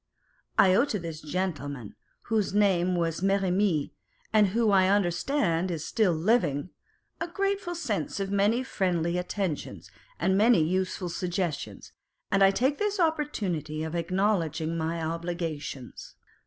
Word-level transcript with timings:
I 0.57 0.73
owe 0.73 0.85
to 0.85 0.97
this 0.97 1.21
gentleman 1.21 1.93
(whose 2.23 2.55
name 2.55 2.95
was 2.95 3.21
Merrimee, 3.21 3.93
and 4.33 4.47
who 4.47 4.71
I 4.71 4.87
understand 4.87 5.69
is 5.69 5.85
still 5.85 6.11
living,) 6.11 6.71
a 7.19 7.27
grateful 7.27 7.75
sense 7.75 8.19
of 8.19 8.31
many 8.31 8.63
friendly 8.63 9.19
attentions 9.19 9.91
and 10.19 10.35
many 10.35 10.63
useful 10.63 11.09
suggestions, 11.09 11.91
and 12.31 12.41
I 12.43 12.49
take 12.49 12.79
this 12.79 12.99
opportunity 12.99 13.83
of 13.83 13.93
acknowledging 13.93 14.75
my 14.75 14.99
obligations. 15.03 16.15